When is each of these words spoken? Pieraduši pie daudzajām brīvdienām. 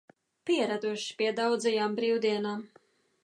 Pieraduši 0.49 1.17
pie 1.19 1.27
daudzajām 1.41 1.97
brīvdienām. 1.99 2.65